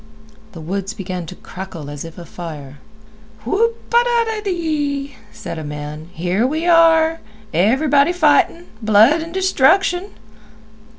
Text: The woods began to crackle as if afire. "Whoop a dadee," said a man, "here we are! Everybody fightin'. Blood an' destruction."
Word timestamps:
The 0.53 0.61
woods 0.61 0.95
began 0.95 1.27
to 1.27 1.35
crackle 1.35 1.87
as 1.87 2.03
if 2.03 2.17
afire. 2.17 2.79
"Whoop 3.45 3.93
a 3.93 4.03
dadee," 4.25 5.13
said 5.31 5.59
a 5.59 5.63
man, 5.63 6.09
"here 6.13 6.47
we 6.47 6.65
are! 6.65 7.19
Everybody 7.53 8.11
fightin'. 8.11 8.65
Blood 8.81 9.21
an' 9.21 9.31
destruction." 9.31 10.09